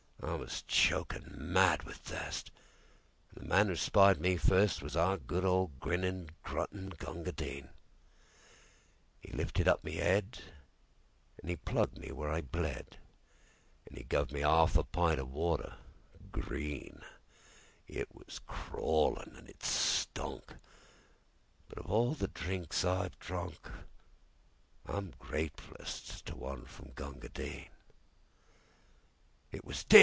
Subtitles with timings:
[0.23, 2.51] I was chokin' mad with thirst,
[3.29, 7.71] An' the man that spied me firstWas our good old grinnin', gruntin' Gunga Din.'E
[9.33, 10.37] lifted up my 'ead,
[11.43, 12.97] An' 'e plugged me where I bled,
[13.89, 17.01] An' 'e guv me 'arf a pint o' water—green;
[17.87, 20.53] It was crawlin' an' it stunk,
[21.67, 23.67] But of all the drinks I've drunk,
[24.85, 29.99] I'm gratefullest to one from Gunga Din.It was "Din!